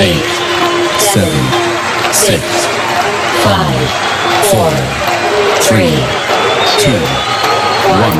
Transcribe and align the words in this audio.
eight, 0.00 0.24
seven, 0.98 1.42
six, 2.12 2.40
five, 3.44 3.88
four, 4.50 4.70
three, 5.66 5.94
two, 6.82 6.98
one. 7.88 8.18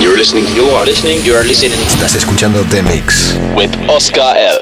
You're 0.00 0.16
listening, 0.16 0.46
you 0.54 0.64
are 0.70 0.84
listening, 0.84 1.24
you 1.24 1.34
are 1.34 1.44
listening 1.44 1.78
Estás 1.86 2.14
escuchando 2.14 2.62
The 2.70 2.82
Mix. 2.82 3.34
with 3.56 3.72
Oscar 3.88 4.34
L. 4.36 4.58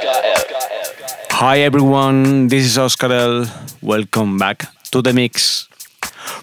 Hi 1.30 1.60
everyone, 1.60 2.48
this 2.48 2.64
is 2.66 2.76
Oscar 2.78 3.12
L. 3.12 3.46
Welcome 3.82 4.38
back 4.38 4.66
to 4.90 5.00
the 5.02 5.12
mix. 5.12 5.68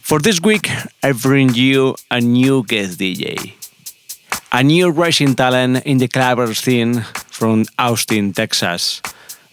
For 0.02 0.20
this 0.20 0.41
week, 0.41 0.70
I 1.03 1.12
bring 1.12 1.53
you 1.53 1.95
a 2.09 2.20
new 2.20 2.63
guest 2.63 2.98
DJ, 2.99 3.53
a 4.52 4.63
new 4.63 4.89
rising 4.89 5.35
talent 5.35 5.85
in 5.85 5.99
the 5.99 6.08
clubber 6.08 6.53
scene 6.55 7.02
from 7.27 7.66
Austin, 7.77 8.34
Texas. 8.34 9.02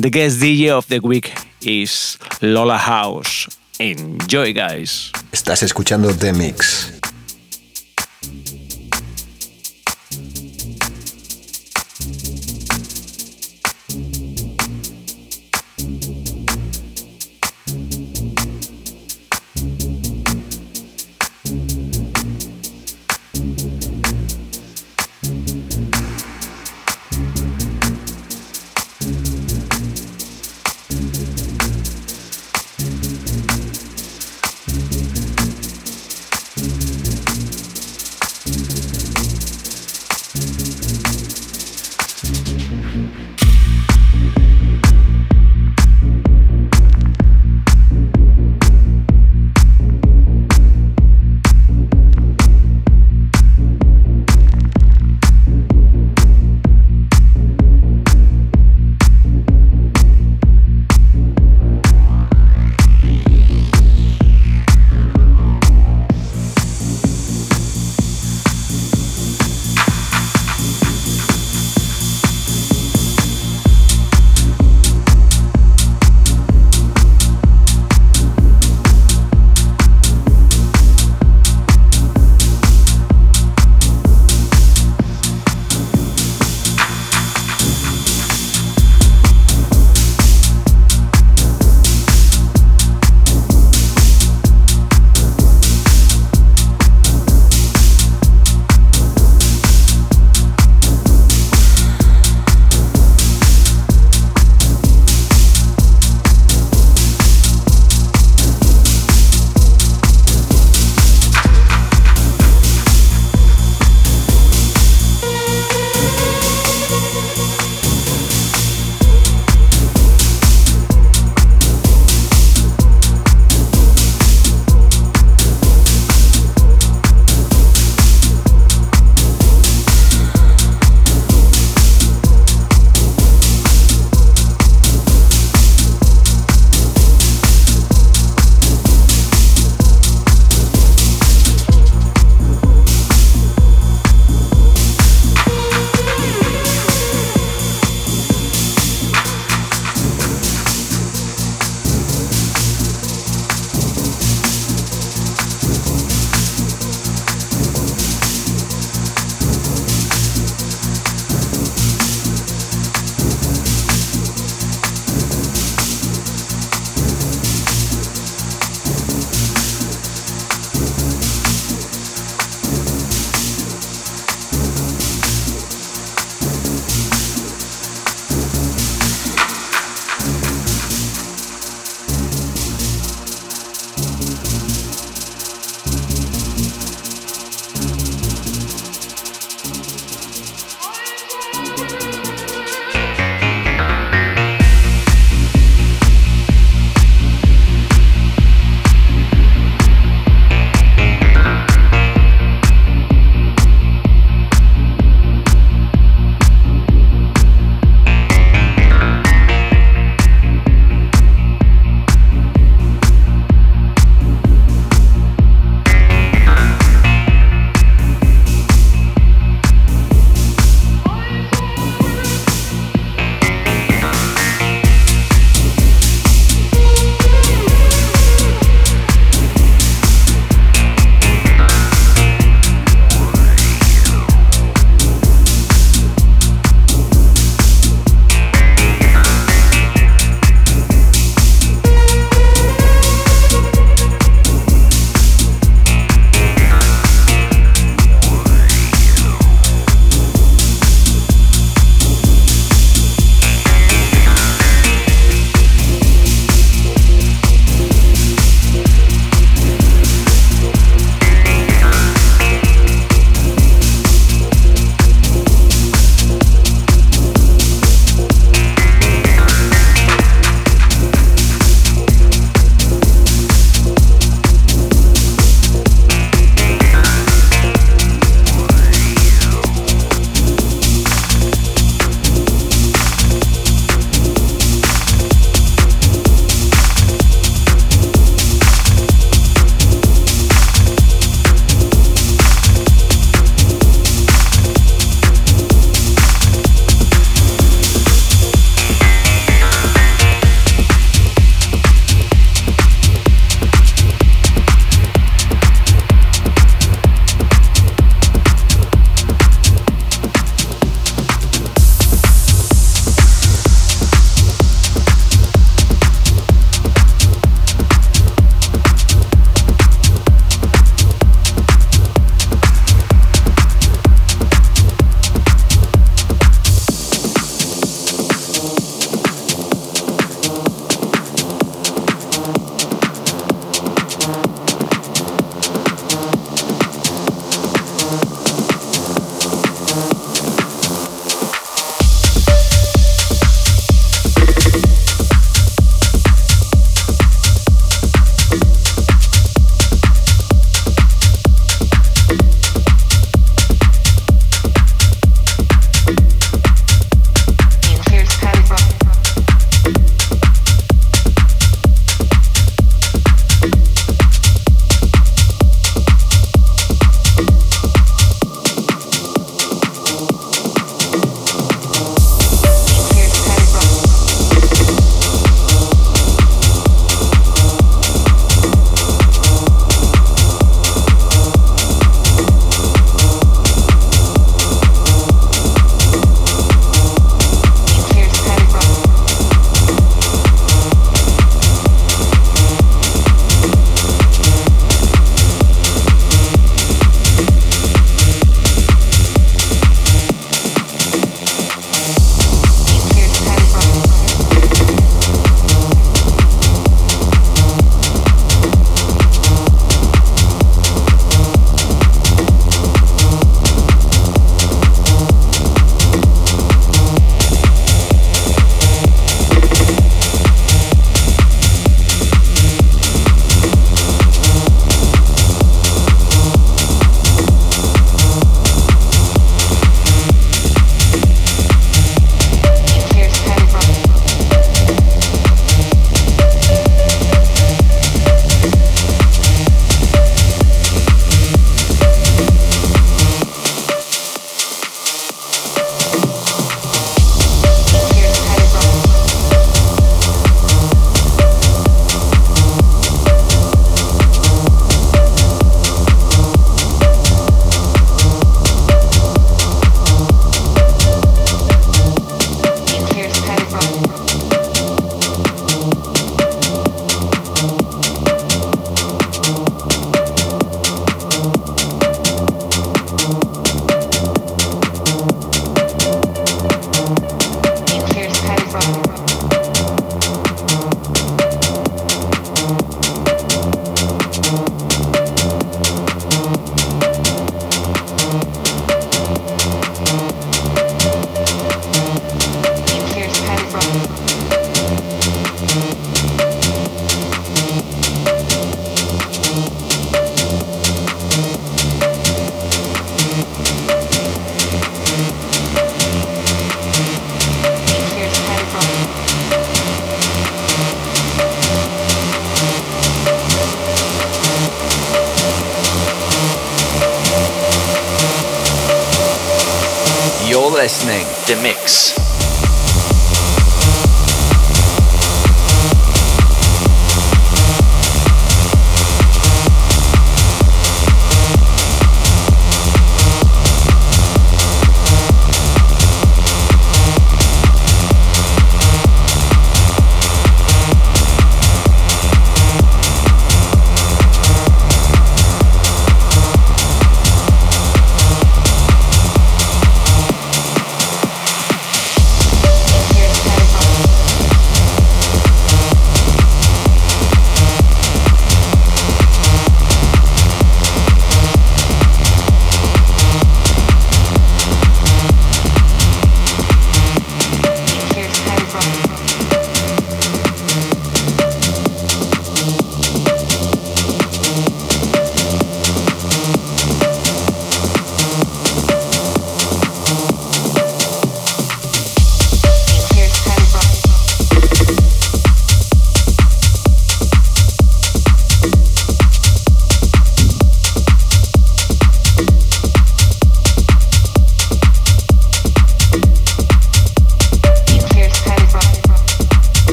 The 0.00 0.08
guest 0.08 0.40
DJ 0.40 0.70
of 0.70 0.88
the 0.88 0.98
week 1.00 1.30
is 1.60 2.16
Lola 2.40 2.78
House. 2.78 3.48
Enjoy, 3.78 4.54
guys. 4.54 5.12
Estás 5.30 5.62
escuchando 5.62 6.10
The 6.14 6.32
Mix. 6.32 6.99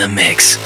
The 0.00 0.08
mix. 0.08 0.59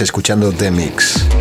Escuchando 0.00 0.52
The 0.52 0.70
Mix. 0.70 1.37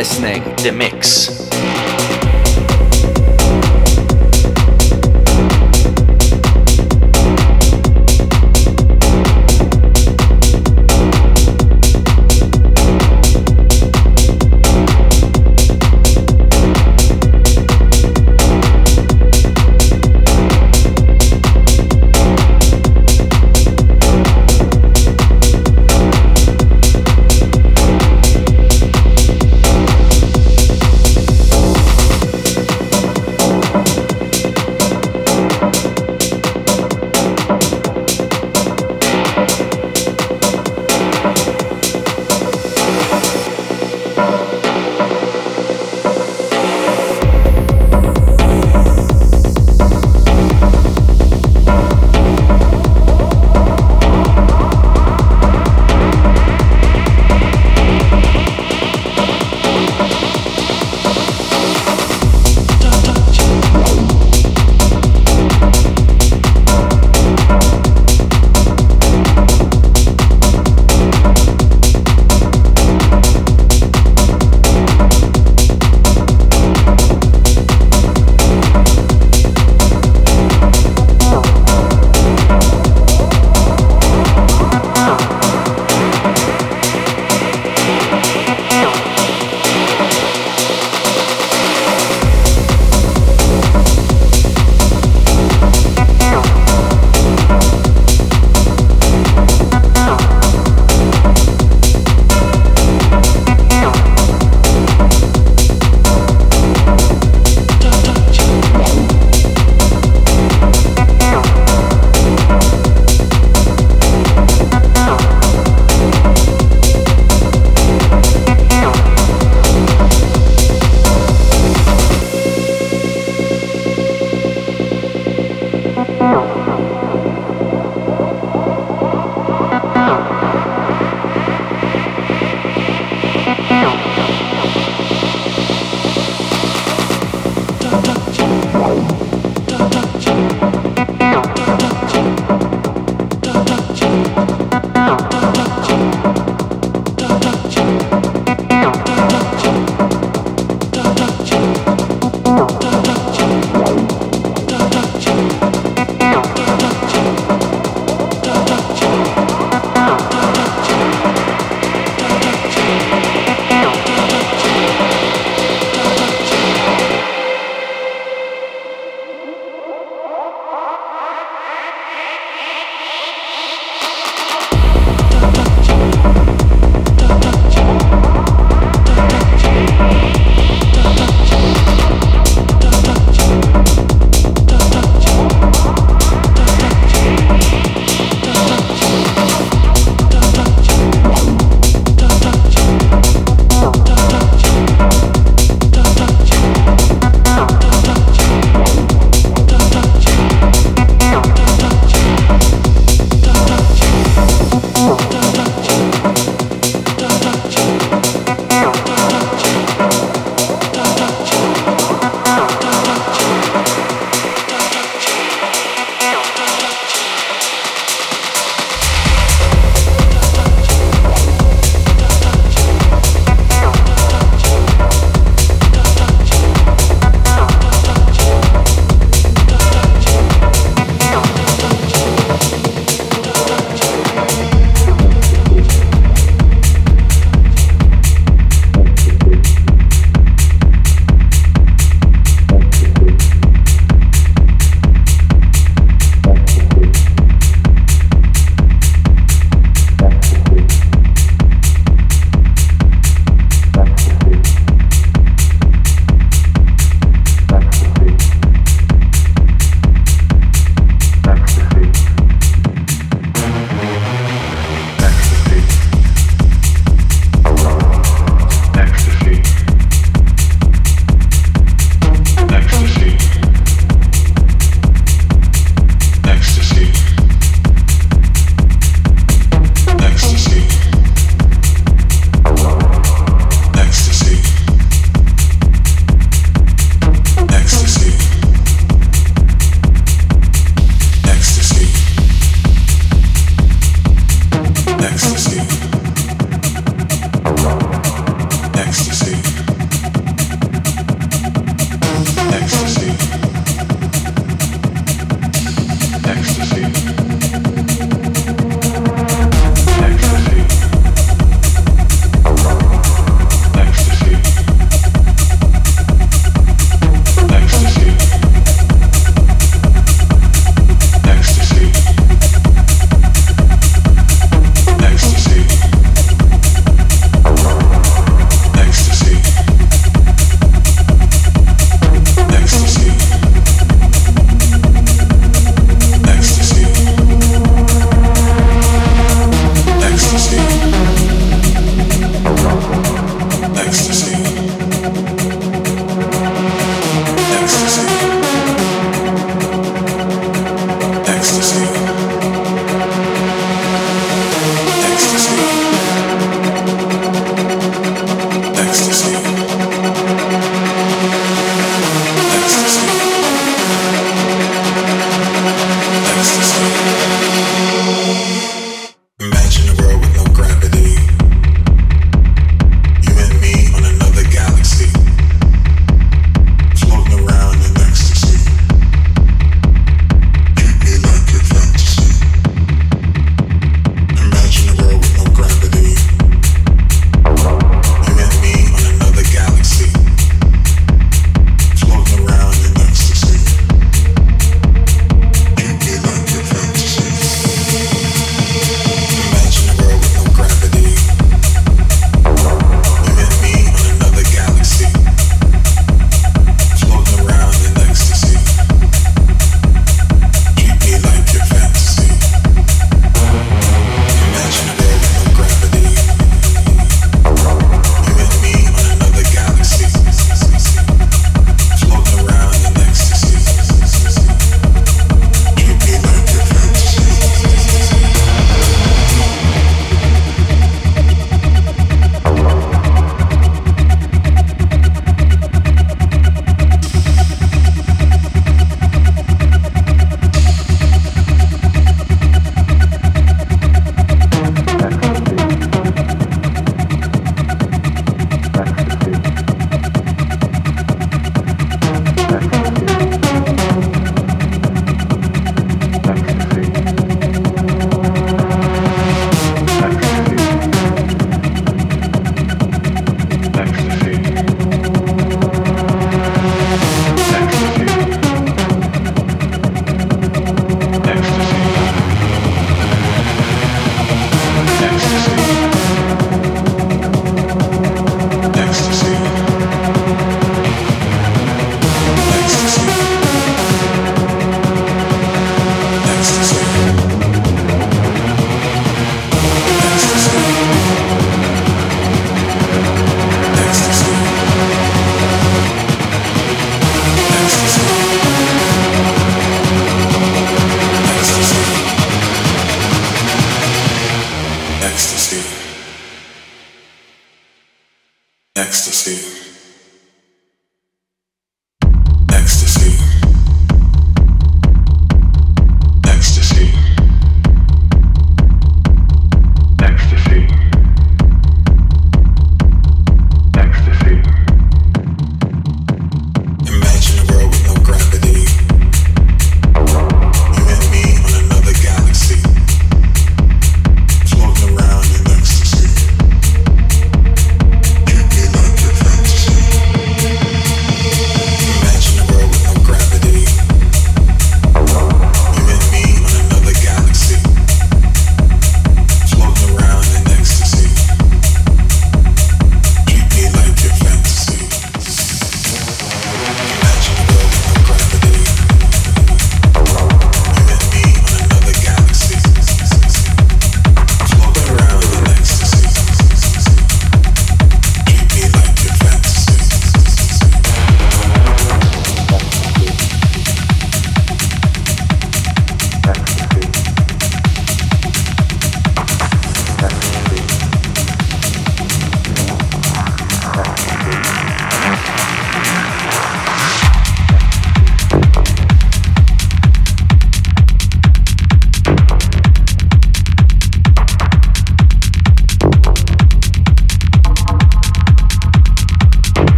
Listening 0.00 0.42
The 0.56 0.72
Mix. 0.72 1.59